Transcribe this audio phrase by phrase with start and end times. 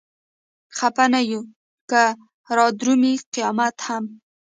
[0.77, 1.41] خپه نه يو
[1.89, 2.03] که
[2.57, 4.03] رادرومي قيامت هم